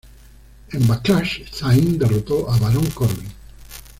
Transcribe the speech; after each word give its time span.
En 0.71 0.87
Backlash, 0.87 1.43
Zayn 1.53 1.99
derrotó 1.99 2.49
a 2.51 2.57
Baron 2.57 2.87
Corbin. 2.89 3.29